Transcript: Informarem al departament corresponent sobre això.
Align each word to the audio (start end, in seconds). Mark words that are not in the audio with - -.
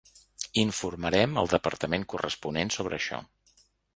Informarem 0.61 1.37
al 1.41 1.51
departament 1.51 2.07
corresponent 2.15 2.75
sobre 2.79 3.01
això. 3.01 3.23